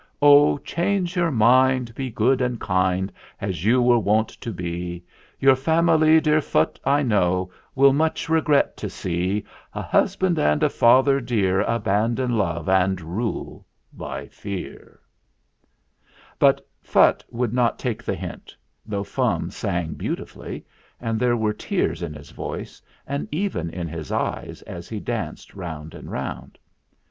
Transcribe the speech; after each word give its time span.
Oh, 0.19 0.57
change 0.57 1.15
your 1.15 1.29
mind; 1.29 1.93
be 1.93 2.09
good 2.09 2.41
and 2.41 2.59
kind 2.59 3.11
As 3.39 3.63
you 3.63 3.79
were 3.83 3.99
wont 3.99 4.29
to 4.29 4.51
be; 4.51 5.03
Your 5.39 5.55
family, 5.55 6.19
dear 6.19 6.39
Phutt, 6.41 6.79
I 6.83 7.03
know, 7.03 7.51
Will 7.75 7.93
much 7.93 8.27
regret 8.27 8.75
to 8.77 8.89
see 8.89 9.45
A 9.75 9.81
husband 9.83 10.39
and 10.39 10.63
a 10.63 10.71
father 10.71 11.19
dear 11.21 11.61
Abandon 11.61 12.35
love 12.35 12.67
and 12.67 12.99
rule 12.99 13.67
by 13.93 14.25
fear." 14.29 15.01
THE 16.39 16.47
MAKING 16.47 16.49
OF 16.49 16.55
THE 16.55 16.61
CHARM 16.63 16.63
35 16.81 16.89
But 16.89 16.89
Phutt 16.89 17.25
would 17.29 17.53
not 17.53 17.77
take 17.77 18.01
the 18.03 18.15
hint, 18.15 18.57
though 18.87 19.03
Fum 19.03 19.51
sang 19.51 19.93
beautifully, 19.93 20.65
and 20.99 21.19
there 21.19 21.37
were 21.37 21.53
tears 21.53 22.01
in 22.01 22.15
his 22.15 22.31
voice 22.31 22.81
and 23.05 23.27
even 23.31 23.69
in 23.69 23.87
his 23.87 24.11
eyes 24.11 24.63
as 24.63 24.89
he 24.89 24.99
danced 24.99 25.53
round 25.53 25.93
and 25.93 26.09
round. 26.11 26.57